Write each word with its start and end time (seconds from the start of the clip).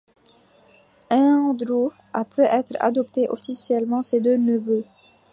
Andrew 1.11 1.91
a 2.13 2.25
peut-être 2.25 2.75
adopté 2.79 3.29
officiellement 3.29 4.01
ses 4.01 4.19
deux 4.19 4.35
neveux. 4.37 4.83